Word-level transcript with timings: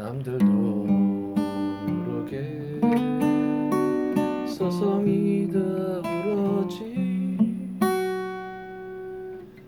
남들도 0.00 0.46
모르게 1.86 2.80
서성이다 4.48 5.58
울었지. 5.58 7.38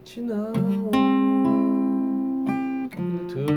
지나온 0.03 0.91
일들이 2.97 3.53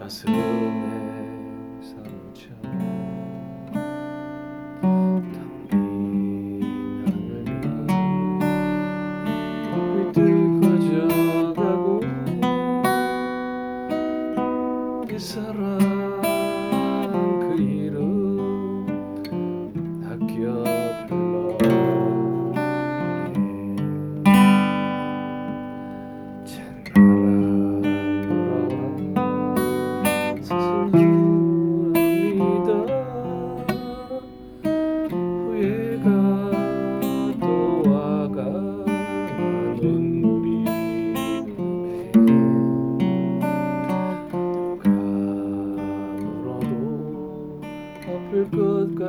가슴에 0.00 0.93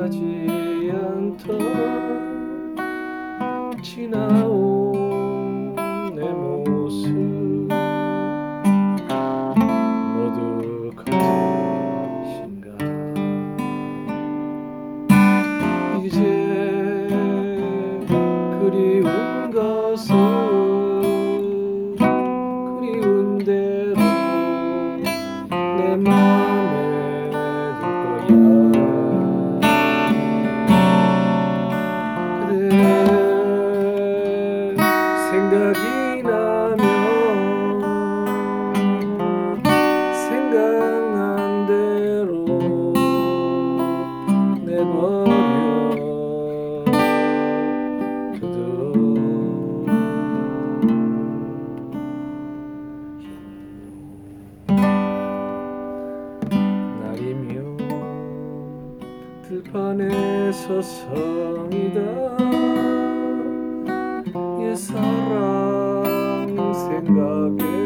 것까지 0.06 0.92
않던 0.92 1.58
지나온 3.82 4.94
내 6.14 6.22
모습. 6.32 7.08
모두 10.14 10.90
가신가? 10.96 12.66
이제 16.04 16.18
그리운 18.60 19.50
것은 19.50 20.06
그리운 22.78 23.38
대로 23.38 24.00
내 25.50 25.96
맘에 25.96 26.55
두두 48.40 48.92
날이면 57.00 57.78
들판에 59.42 60.52
서 60.52 60.82
성이다 60.82 62.00
옛 64.60 64.74
사랑 64.74 66.46
생각에 66.74 67.85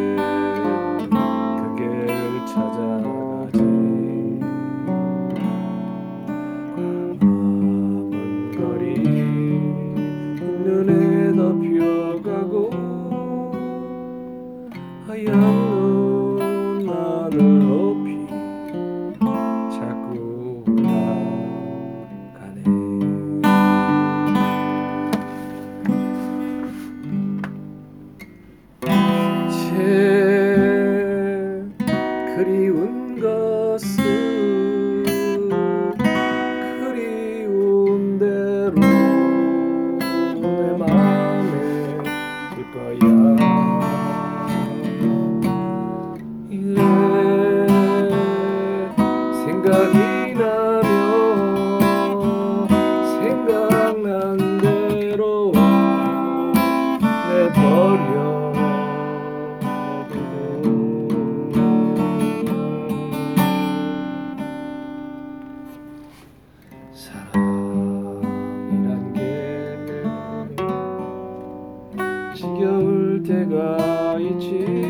때가 73.23 74.17
있지. 74.19 74.89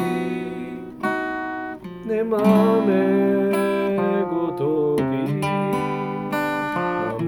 내 2.05 2.23
맘에 2.23 3.51
고독이 4.31 5.41
너무 7.19 7.25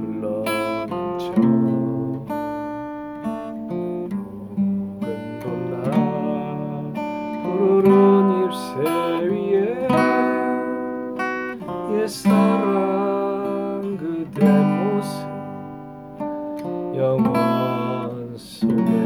흘러넘쳐. 0.00 1.32
봄날 5.40 5.82
푸르른 7.42 7.90
잎새 8.44 8.72
위에 9.28 9.54
옛사랑 12.00 12.70
그대 13.98 14.38
모습 14.46 15.12
영원 16.96 18.36
속에 18.36 19.01